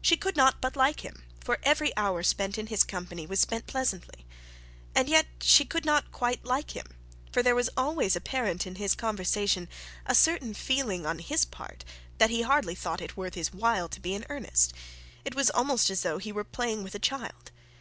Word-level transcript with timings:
She 0.00 0.16
could 0.16 0.36
not 0.36 0.60
but 0.60 0.76
like 0.76 1.00
him, 1.00 1.24
for 1.44 1.58
every 1.64 1.90
hour 1.96 2.22
spent 2.22 2.58
in 2.58 2.68
his 2.68 2.84
company 2.84 3.26
was 3.26 3.40
spent 3.40 3.66
pleasantly. 3.66 4.24
And 4.94 5.08
yet 5.08 5.26
she 5.40 5.64
could 5.64 5.84
not 5.84 6.12
quite 6.12 6.44
like 6.44 6.76
him, 6.76 6.86
for 7.32 7.42
there 7.42 7.56
was 7.56 7.68
always 7.76 8.14
apparent 8.14 8.68
in 8.68 8.76
his 8.76 8.94
conversation 8.94 9.68
a 10.06 10.14
certain 10.14 10.54
feeling 10.54 11.06
on 11.06 11.18
his 11.18 11.44
part 11.44 11.84
that 12.18 12.30
he 12.30 12.42
hardly 12.42 12.76
thought 12.76 13.00
it 13.02 13.16
worth 13.16 13.34
his 13.34 13.52
while 13.52 13.88
to 13.88 13.98
be 13.98 14.14
in 14.14 14.24
earnest. 14.28 14.72
It 15.24 15.34
was 15.34 15.50
almost 15.50 15.90
as 15.90 16.02
though 16.02 16.18
he 16.18 16.30
were 16.30 16.44
playing 16.44 16.84
with 16.84 16.94
a 16.94 17.00
child. 17.00 17.50